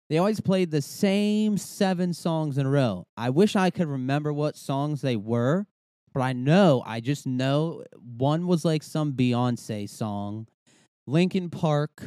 [0.10, 3.08] They always played the same seven songs in a row.
[3.16, 5.68] I wish I could remember what songs they were,
[6.14, 7.84] but I know, I just know
[8.18, 10.48] one was like some Beyonce song,
[11.08, 12.04] Linkin Park,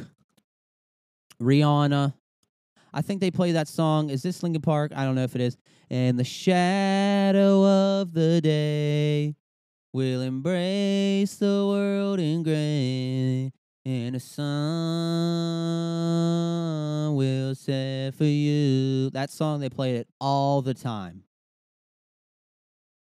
[1.41, 2.13] Rihanna.
[2.93, 4.09] I think they play that song.
[4.09, 4.93] Is this Linkin Park?
[4.95, 5.57] I don't know if it is.
[5.89, 7.65] And the shadow
[8.01, 9.35] of the day,
[9.95, 13.53] We'll embrace the world in gray,
[13.85, 14.45] and the sun
[17.15, 19.09] will set for you.
[19.11, 21.23] That song, they played it all the time.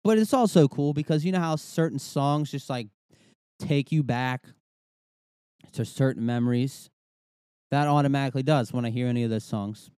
[0.04, 2.88] But it's also cool because you know how certain songs just like
[3.60, 4.46] take you back
[5.74, 6.90] to certain memories?
[7.72, 9.92] That automatically does when I hear any of those songs.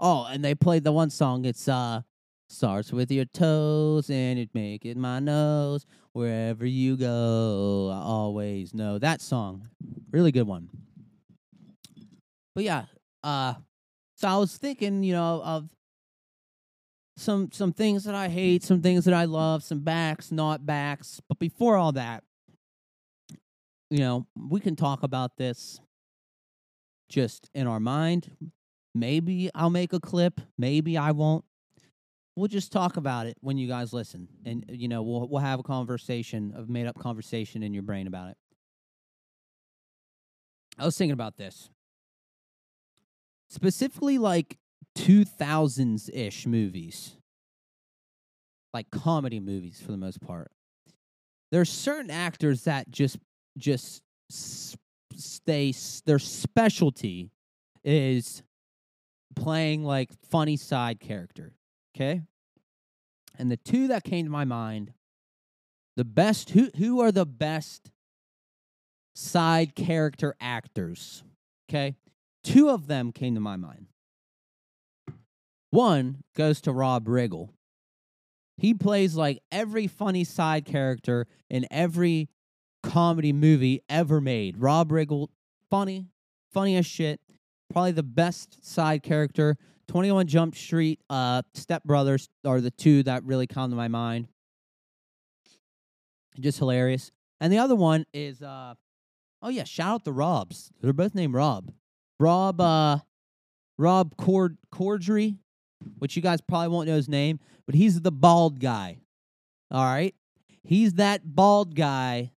[0.00, 1.44] Oh, and they played the one song.
[1.44, 2.02] It's uh
[2.48, 5.84] Starts with your toes and it make it my nose.
[6.12, 9.00] Wherever you go, I always know.
[9.00, 9.68] That song.
[10.12, 10.70] Really good one.
[12.54, 12.84] But yeah,
[13.22, 13.54] uh
[14.16, 15.70] So I was thinking, you know, of
[17.16, 21.20] some some things that I hate, some things that I love, some backs, not backs.
[21.28, 22.24] But before all that,
[23.90, 25.80] you know, we can talk about this
[27.08, 28.30] just in our mind.
[28.94, 31.44] Maybe I'll make a clip, maybe I won't.
[32.34, 35.40] We'll just talk about it when you guys listen, and uh, you know, we'll we'll
[35.40, 38.36] have a conversation, a made up conversation in your brain about it.
[40.78, 41.70] I was thinking about this
[43.48, 44.58] specifically, like
[44.96, 47.16] 2000s ish movies,
[48.72, 50.50] like comedy movies for the most part.
[51.52, 53.18] There are certain actors that just
[53.56, 54.02] just
[55.14, 55.72] stay
[56.04, 57.30] their specialty
[57.84, 58.42] is
[59.36, 61.54] playing like funny side character.
[61.94, 62.22] Okay?
[63.38, 64.92] And the two that came to my mind,
[65.96, 67.90] the best who who are the best
[69.14, 71.22] side character actors?
[71.70, 71.96] Okay?
[72.42, 73.86] Two of them came to my mind.
[75.76, 77.50] One goes to Rob Riggle.
[78.56, 82.30] He plays like every funny side character in every
[82.82, 84.56] comedy movie ever made.
[84.56, 85.28] Rob Riggle,
[85.68, 86.06] funny,
[86.50, 87.20] funny as shit.
[87.70, 89.58] Probably the best side character.
[89.88, 94.28] 21 Jump Street, uh, Step Brothers are the two that really come to my mind.
[96.40, 97.12] Just hilarious.
[97.38, 98.72] And the other one is, uh,
[99.42, 100.72] oh yeah, shout out the Robs.
[100.80, 101.70] They're both named Rob.
[102.18, 103.00] Rob, uh,
[103.76, 105.36] Rob Cord Corddry,
[105.98, 108.98] which you guys probably won't know his name, but he's the bald guy.
[109.70, 110.14] All right,
[110.62, 112.32] he's that bald guy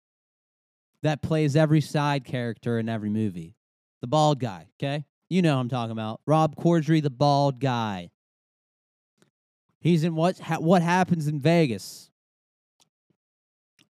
[1.04, 3.56] that plays every side character in every movie.
[4.02, 5.06] The bald guy, okay?
[5.30, 6.22] You know I'm talking about.
[6.26, 8.12] Rob Corddry, the bald guy.
[9.80, 12.10] He's in what ha- what happens in Vegas.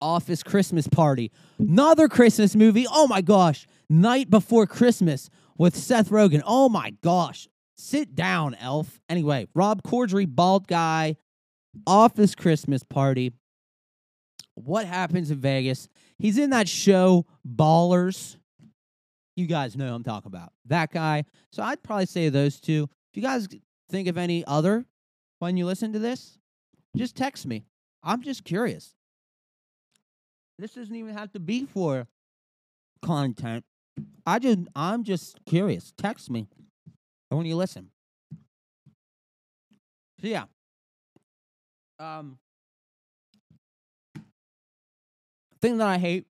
[0.01, 1.31] Office Christmas Party.
[1.59, 2.87] Another Christmas movie.
[2.91, 3.67] Oh my gosh.
[3.89, 6.43] Night Before Christmas with Seth Rogen.
[6.45, 7.49] Oh my gosh.
[7.83, 9.01] Sit down, elf.
[9.09, 11.17] Anyway, Rob Corddry, bald guy,
[11.85, 13.33] Office Christmas Party.
[14.55, 15.89] What happens in Vegas?
[16.17, 18.37] He's in that show, Ballers.
[19.35, 20.53] You guys know I'm talking about.
[20.67, 21.25] That guy.
[21.51, 22.89] So I'd probably say those two.
[23.13, 23.49] If you guys
[23.91, 24.85] think of any other
[25.41, 26.39] when you listen to this,
[26.97, 27.65] just text me.
[28.05, 28.95] I'm just curious.
[30.57, 32.07] This doesn't even have to be for
[33.03, 33.65] content.
[34.25, 35.93] I just I'm just curious.
[35.99, 36.47] Text me
[37.37, 37.91] when you listen.
[40.21, 40.45] So yeah.
[41.99, 42.39] Um
[45.61, 46.27] thing that I hate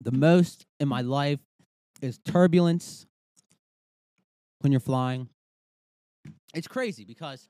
[0.00, 1.38] the most in my life
[2.02, 3.06] is turbulence
[4.60, 5.28] when you're flying.
[6.54, 7.48] It's crazy because,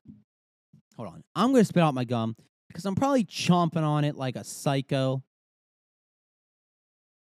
[0.97, 2.37] hold on, I'm going to spit out my gum
[2.69, 5.23] because I'm probably chomping on it like a psycho.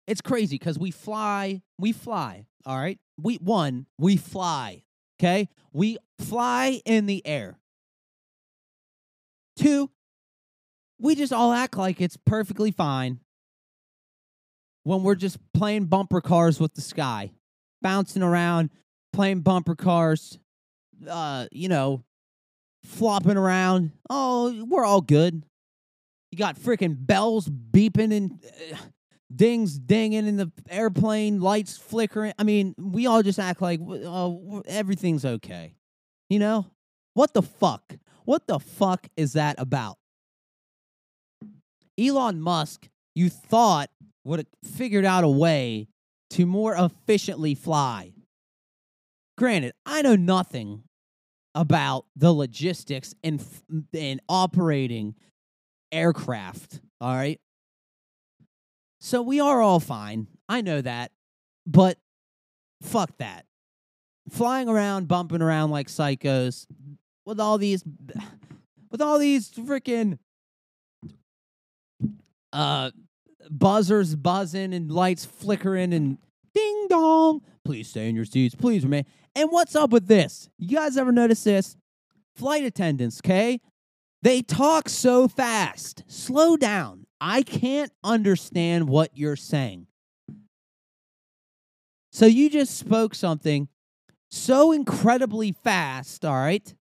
[0.08, 3.00] It's crazy because we fly, we fly, all right?
[3.22, 4.84] We, one, we fly,
[5.20, 5.50] okay?
[5.72, 7.58] We fly in the air.
[9.56, 9.90] Two,
[11.00, 13.20] we just all act like it's perfectly fine
[14.84, 17.32] when we're just playing bumper cars with the sky,
[17.82, 18.70] bouncing around,
[19.12, 20.40] playing bumper cars,
[21.10, 22.04] uh, you know,
[22.84, 23.92] flopping around.
[24.10, 25.44] Oh, we're all good.
[26.32, 28.78] You got freaking bells beeping and uh,
[29.36, 32.34] dings dinging in the airplane, lights flickering.
[32.38, 35.76] I mean, we all just act like oh, everything's okay.
[36.30, 36.66] You know?
[37.14, 37.96] What the fuck?
[38.26, 39.98] What the fuck is that about?
[42.00, 43.90] Elon Musk, you thought
[44.24, 45.88] would have figured out a way
[46.32, 48.14] to more efficiently fly.
[49.38, 50.84] Granted, I know nothing
[51.56, 53.40] about the logistics in
[53.92, 55.16] in operating
[55.92, 57.40] aircraft, all right?
[59.04, 60.28] So we are all fine.
[60.48, 61.12] I know that.
[61.68, 61.98] But
[62.82, 63.46] fuck that.
[64.30, 66.66] Flying around, bumping around like psychos
[67.26, 67.84] with all these
[68.90, 70.20] with all these freaking
[72.54, 72.92] uh
[73.52, 76.18] buzzers buzzing and lights flickering and
[76.54, 77.42] ding dong.
[77.66, 78.56] Please stay in your seats.
[78.56, 79.06] Please remain.
[79.36, 80.50] And what's up with this?
[80.58, 81.76] You guys ever notice this?
[82.38, 83.60] Flight attendants, okay?
[84.22, 86.06] They talk so fast.
[86.08, 87.03] Slow down.
[87.26, 89.88] I can't understand what you're saying.
[92.12, 93.70] So you just spoke something
[94.30, 96.76] so incredibly fast, all right,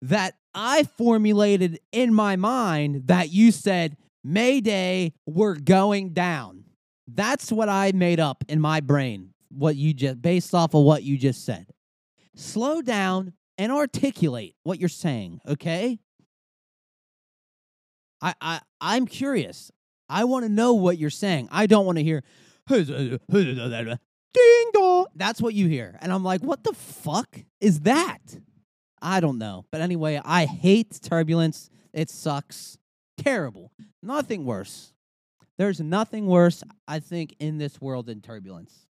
[0.00, 6.64] that I formulated in my mind that you said, Mayday, we're going down.
[7.06, 11.02] That's what I made up in my brain, what you just based off of what
[11.02, 11.66] you just said.
[12.34, 15.98] Slow down and articulate what you're saying, okay?
[18.20, 19.70] I I I'm curious.
[20.08, 21.48] I want to know what you're saying.
[21.52, 22.22] I don't want to hear
[24.32, 25.06] ding dong.
[25.14, 25.98] That's what you hear.
[26.00, 28.20] And I'm like, what the fuck is that?
[29.00, 29.64] I don't know.
[29.70, 31.70] But anyway, I hate turbulence.
[31.92, 32.78] It sucks.
[33.16, 33.72] Terrible.
[34.02, 34.92] Nothing worse.
[35.56, 38.86] There's nothing worse, I think, in this world than turbulence.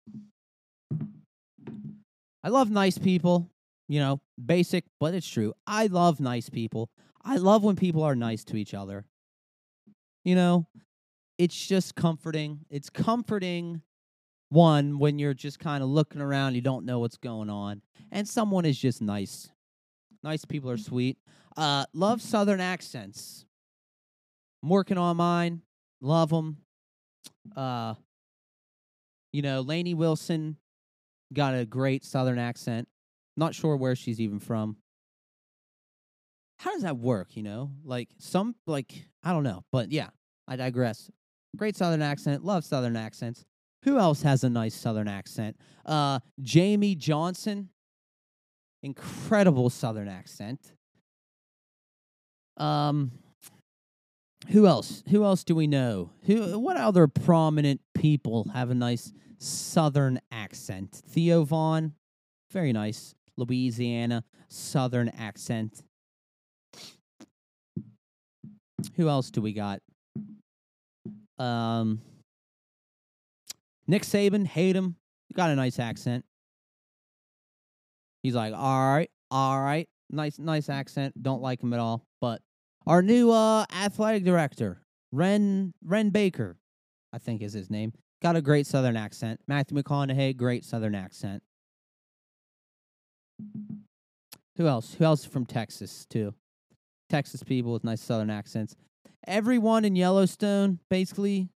[2.43, 3.49] I love nice people,
[3.87, 5.53] you know, basic, but it's true.
[5.67, 6.89] I love nice people.
[7.23, 9.05] I love when people are nice to each other.
[10.23, 10.67] You know,
[11.37, 12.61] it's just comforting.
[12.69, 13.81] It's comforting
[14.49, 18.27] one when you're just kind of looking around, you don't know what's going on, and
[18.27, 19.49] someone is just nice.
[20.23, 21.17] Nice people are sweet.
[21.57, 23.45] Uh, love Southern accents.
[24.61, 25.61] I'm working on mine.
[26.01, 26.57] Love them.
[27.55, 27.95] Uh,
[29.33, 30.57] you know, Lainey Wilson
[31.33, 32.87] got a great Southern accent.
[33.35, 34.77] Not sure where she's even from.
[36.59, 37.35] How does that work?
[37.35, 40.09] You know, like some, like I don't know, but yeah,
[40.47, 41.09] I digress.
[41.55, 42.43] Great Southern accent.
[42.43, 43.45] Love Southern accents.
[43.83, 45.57] Who else has a nice Southern accent?
[45.85, 47.69] Uh, Jamey Johnson.
[48.81, 50.73] Incredible Southern accent.
[52.57, 53.11] Um,
[54.49, 55.03] who else?
[55.09, 56.11] Who else do we know?
[56.25, 56.59] Who?
[56.59, 61.01] What other prominent people have a nice Southern accent?
[61.07, 61.93] Theo Von,
[62.51, 63.15] very nice.
[63.37, 65.83] Louisiana Southern accent.
[68.95, 69.79] Who else do we got?
[71.39, 72.01] Um,
[73.87, 74.95] Nick Saban, hate him.
[75.33, 76.25] Got a nice accent.
[78.21, 81.21] He's like, all right, all right, nice, nice accent.
[81.21, 82.05] Don't like him at all.
[82.21, 82.41] But
[82.87, 84.81] our new uh, athletic director,
[85.11, 86.57] Ren Ren Baker,
[87.11, 89.41] I think is his name, got a great Southern accent.
[89.47, 91.43] Matthew McConaughey, great Southern accent.
[94.57, 94.93] Who else?
[94.93, 96.33] Who else from Texas too?
[97.13, 98.75] Texas people with nice Southern accents.
[99.27, 101.47] Everyone in Yellowstone, basically.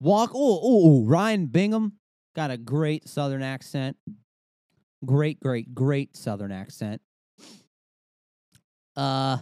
[0.00, 0.32] Walk.
[0.34, 1.94] Oh, oh, Ryan Bingham
[2.36, 3.96] got a great Southern accent.
[5.02, 7.00] Great, great, great Southern accent.
[8.94, 9.38] Uh,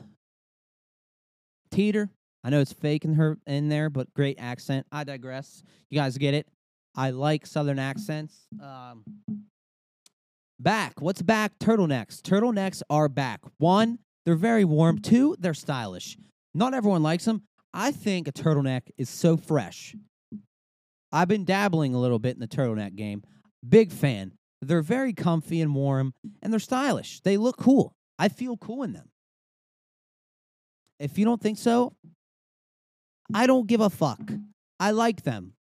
[1.72, 2.08] Teeter.
[2.44, 4.86] I know it's fake in her in there, but great accent.
[4.92, 5.64] I digress.
[5.90, 6.46] You guys get it.
[6.94, 8.46] I like Southern accents.
[8.62, 9.02] Um,
[10.60, 11.00] back.
[11.00, 11.58] What's back?
[11.58, 12.20] Turtlenecks.
[12.20, 13.40] Turtlenecks are back.
[13.56, 13.98] One,
[14.28, 14.98] they're very warm.
[14.98, 16.18] Two, they're stylish.
[16.52, 17.44] Not everyone likes them.
[17.72, 19.96] I think a turtleneck is so fresh.
[21.10, 23.22] I've been dabbling a little bit in the turtleneck game.
[23.66, 24.32] Big fan.
[24.60, 26.12] They're very comfy and warm,
[26.42, 27.20] and they're stylish.
[27.20, 27.94] They look cool.
[28.18, 29.08] I feel cool in them.
[31.00, 31.94] If you don't think so,
[33.32, 34.20] I don't give a fuck.
[34.78, 35.54] I like them.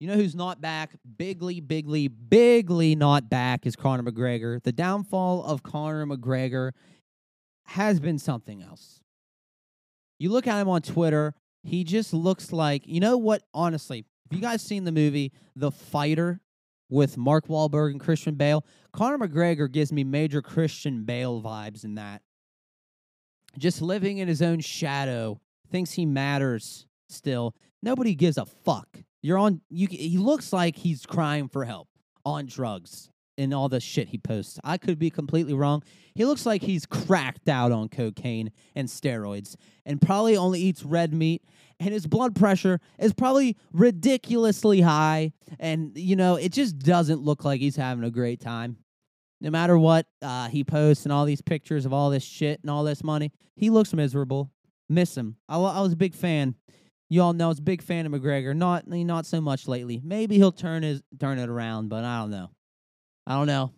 [0.00, 0.94] You know who's not back?
[1.16, 4.62] Bigly, bigly, bigly not back is Conor McGregor.
[4.62, 6.70] The downfall of Conor McGregor
[7.66, 9.00] has been something else.
[10.18, 11.34] You look at him on Twitter,
[11.64, 13.42] he just looks like, you know what?
[13.52, 16.40] Honestly, have you guys seen the movie The Fighter
[16.88, 18.64] with Mark Wahlberg and Christian Bale?
[18.92, 22.22] Conor McGregor gives me major Christian Bale vibes in that.
[23.58, 25.40] Just living in his own shadow,
[25.70, 27.56] thinks he matters still.
[27.82, 28.98] Nobody gives a fuck.
[29.22, 31.88] You're on you he looks like he's crying for help
[32.24, 34.58] on drugs and all the shit he posts.
[34.64, 35.82] I could be completely wrong.
[36.14, 39.54] He looks like he's cracked out on cocaine and steroids
[39.86, 41.42] and probably only eats red meat
[41.80, 47.44] and his blood pressure is probably ridiculously high and you know, it just doesn't look
[47.44, 48.76] like he's having a great time.
[49.40, 52.70] No matter what uh, he posts and all these pictures of all this shit and
[52.70, 54.50] all this money, he looks miserable.
[54.88, 55.36] Miss him.
[55.48, 56.56] I, I was a big fan
[57.10, 58.54] you all know I was a big fan of McGregor.
[58.54, 60.00] Not not so much lately.
[60.04, 62.50] Maybe he'll turn his turn it around, but I don't know.
[63.26, 63.72] I don't know.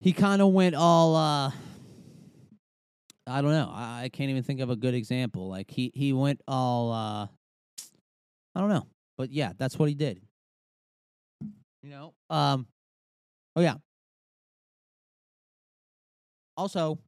[0.00, 1.50] He kind of went all uh
[3.26, 3.70] I don't know.
[3.72, 5.48] I, I can't even think of a good example.
[5.48, 7.26] Like he he went all uh
[8.54, 8.86] I don't know.
[9.16, 10.20] But yeah, that's what he did.
[11.82, 12.14] You know?
[12.30, 12.66] Um
[13.56, 13.74] Oh yeah.
[16.56, 16.98] Also,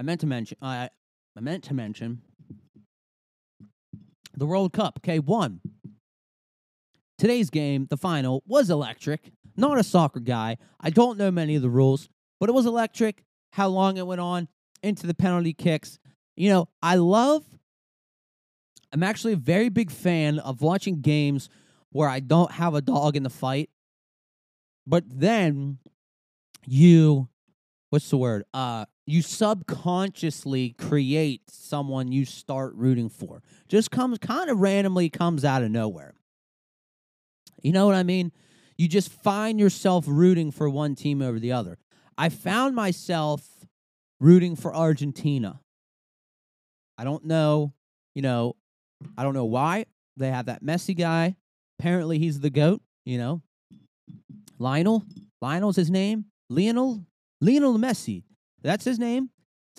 [0.00, 0.90] I meant to mention I
[1.36, 2.22] I meant to mention
[4.36, 5.00] the World Cup.
[5.00, 5.60] Okay, one.
[7.18, 9.32] Today's game, the final, was electric.
[9.56, 10.58] Not a soccer guy.
[10.80, 12.08] I don't know many of the rules,
[12.40, 13.24] but it was electric.
[13.52, 14.48] How long it went on
[14.82, 15.98] into the penalty kicks.
[16.36, 17.42] You know, I love,
[18.92, 21.48] I'm actually a very big fan of watching games
[21.90, 23.70] where I don't have a dog in the fight,
[24.86, 25.78] but then
[26.66, 27.28] you,
[27.90, 28.44] what's the word?
[28.52, 33.42] Uh, you subconsciously create someone you start rooting for.
[33.68, 36.14] Just comes kind of randomly comes out of nowhere.
[37.62, 38.32] You know what I mean?
[38.76, 41.78] You just find yourself rooting for one team over the other.
[42.16, 43.46] I found myself
[44.20, 45.60] rooting for Argentina.
[46.96, 47.72] I don't know,
[48.14, 48.56] you know,
[49.18, 49.86] I don't know why
[50.16, 51.36] they have that messy guy.
[51.78, 52.82] Apparently, he's the goat.
[53.04, 53.42] You know,
[54.58, 55.04] Lionel.
[55.42, 56.26] Lionel's his name.
[56.48, 57.04] Lionel.
[57.40, 58.22] Lionel Messi.
[58.64, 59.28] That's his name.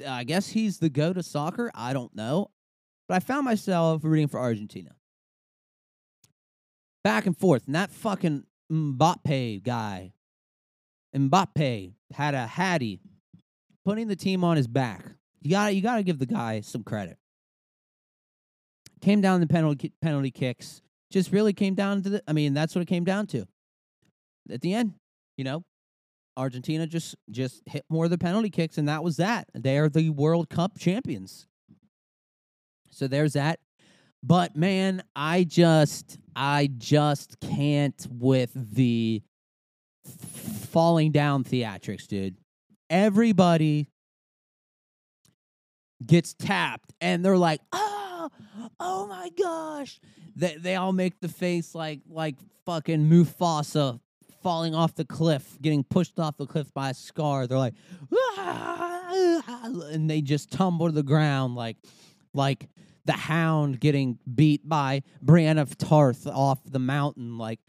[0.04, 1.72] Uh, I guess he's the go to soccer.
[1.74, 2.52] I don't know,
[3.10, 4.92] but I found myself rooting for Argentina.
[7.04, 10.14] Back and forth, and that fucking Mbappe guy,
[11.16, 13.00] Mbappe had a hattie,
[13.84, 15.04] putting the team on his back.
[15.42, 17.18] You got you got to give the guy some credit.
[19.02, 20.82] Came down the penalty penalty kicks.
[21.12, 22.24] Just really came down to the.
[22.28, 23.46] I mean, that's what it came down to.
[24.50, 24.94] At the end,
[25.38, 25.64] you know,
[26.38, 29.48] Argentina just just hit more of the penalty kicks, and that was that.
[29.54, 31.48] They are the World Cup champions.
[32.92, 33.60] So there's that.
[34.24, 39.22] But man, I just I just can't with the
[40.72, 42.38] falling down theatrics, dude.
[42.90, 43.88] Everybody
[46.06, 48.30] gets tapped and they're like, "Oh,
[48.80, 50.00] oh my gosh."
[50.36, 54.00] They they all make the face like like fucking Mufasa
[54.46, 57.48] falling off the cliff, getting pushed off the cliff by a scar.
[57.48, 57.74] They're like,
[59.92, 61.78] and they just tumble to the ground like,
[62.32, 62.70] like
[63.06, 67.60] the hound getting beat by Brienne of Tarth off the mountain, like,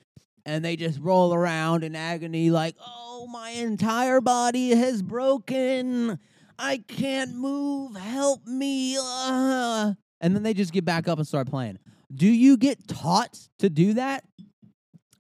[0.45, 6.19] and they just roll around in agony, like, oh, my entire body has broken.
[6.59, 7.97] I can't move.
[7.97, 8.99] Help me.
[9.01, 9.95] Uh.
[10.21, 11.79] And then they just get back up and start playing.
[12.15, 14.25] Do you get taught to do that?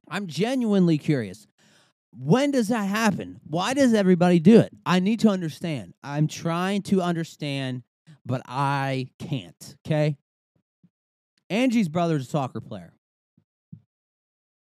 [0.09, 1.47] I'm genuinely curious.
[2.19, 3.41] When does that happen?
[3.47, 4.73] Why does everybody do it?
[4.87, 5.95] I need to understand.
[6.03, 7.83] I'm trying to understand,
[8.25, 9.77] but I can't.
[9.87, 10.17] Okay.
[11.51, 12.95] Angie's brother's a soccer player.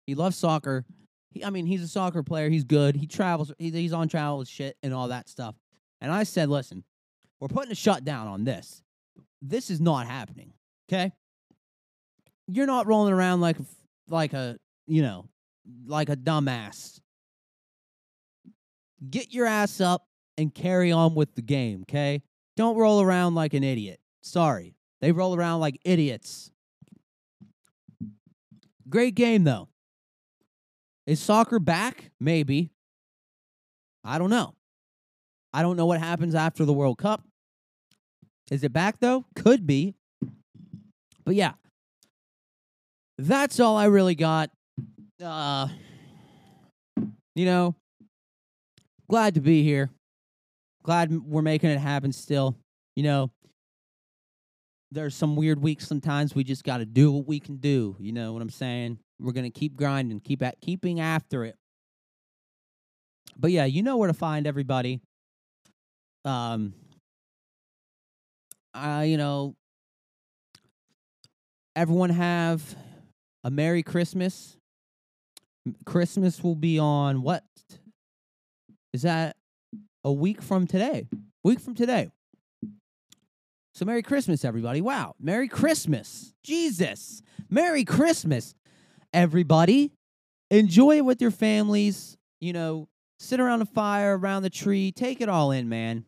[0.07, 0.85] He loves soccer.
[1.31, 2.49] He, I mean, he's a soccer player.
[2.49, 2.95] He's good.
[2.95, 3.51] He travels.
[3.57, 5.55] He, he's on travel shit and all that stuff.
[6.01, 6.83] And I said, listen,
[7.39, 8.81] we're putting a shutdown on this.
[9.41, 10.53] This is not happening.
[10.89, 11.11] Okay.
[12.47, 13.57] You're not rolling around like
[14.07, 14.57] like a
[14.87, 15.27] you know,
[15.85, 16.99] like a dumbass.
[19.09, 20.07] Get your ass up
[20.37, 22.21] and carry on with the game, okay?
[22.57, 23.99] Don't roll around like an idiot.
[24.21, 24.75] Sorry.
[25.01, 26.51] They roll around like idiots.
[28.89, 29.69] Great game, though.
[31.05, 32.11] Is soccer back?
[32.19, 32.71] Maybe.
[34.03, 34.55] I don't know.
[35.53, 37.23] I don't know what happens after the World Cup.
[38.51, 39.25] Is it back, though?
[39.35, 39.95] Could be.
[41.23, 41.53] But yeah,
[43.17, 44.51] that's all I really got
[45.23, 45.67] uh,
[47.35, 47.75] you know,
[49.09, 49.89] glad to be here.
[50.83, 52.55] Glad we're making it happen still.
[52.95, 53.31] You know,
[54.91, 57.95] there's some weird weeks sometimes we just got to do what we can do.
[57.99, 58.99] You know what I'm saying?
[59.19, 61.55] We're going to keep grinding, keep at keeping after it.
[63.37, 65.01] But yeah, you know where to find everybody.
[66.23, 66.73] Um
[68.73, 69.55] uh you know
[71.75, 72.75] everyone have
[73.43, 74.57] a merry christmas
[75.85, 77.43] Christmas will be on what?
[78.93, 79.35] Is that
[80.03, 81.07] a week from today?
[81.43, 82.09] Week from today.
[83.73, 84.79] So Merry Christmas, everybody.
[84.79, 85.15] Wow.
[85.19, 86.33] Merry Christmas.
[86.43, 87.21] Jesus.
[87.49, 88.55] Merry Christmas,
[89.13, 89.91] everybody.
[90.49, 92.17] Enjoy it with your families.
[92.39, 92.87] You know,
[93.19, 94.91] sit around a fire, around the tree.
[94.91, 96.05] Take it all in, man.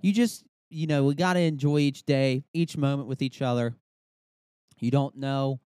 [0.00, 3.74] You just, you know, we got to enjoy each day, each moment with each other.
[4.80, 5.60] You don't know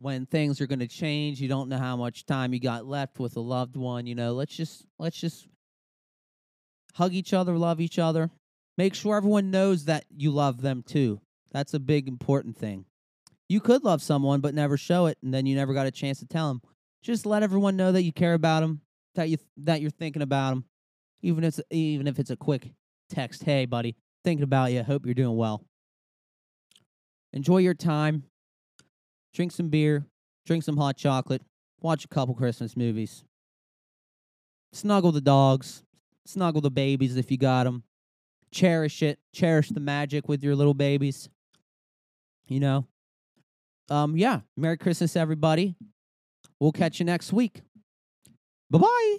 [0.00, 3.18] when things are going to change you don't know how much time you got left
[3.18, 5.48] with a loved one you know let's just let's just
[6.98, 8.30] hug each other love each other.
[8.76, 11.20] Make sure everyone knows that you love them too.
[11.52, 12.84] That's a big important thing.
[13.48, 16.18] You could love someone but never show it and then you never got a chance
[16.18, 16.60] to tell them
[17.02, 18.82] just let everyone know that you care about them
[19.14, 20.64] that you that you're thinking about them
[21.22, 22.70] even if it's, even if it's a quick
[23.08, 25.64] text hey buddy thinking about you hope you're doing well.
[27.32, 28.24] Enjoy your time
[29.38, 30.04] drink some beer,
[30.46, 31.42] drink some hot chocolate,
[31.80, 33.22] watch a couple Christmas movies,
[34.72, 35.84] snuggle the dogs,
[36.26, 37.84] snuggle the babies if you got them,
[38.50, 41.28] cherish it, cherish the magic with your little babies.
[42.48, 42.86] You know,
[43.88, 44.40] um, yeah.
[44.56, 45.76] Merry Christmas, everybody.
[46.58, 47.60] We'll catch you next week.
[48.68, 49.18] Bye bye.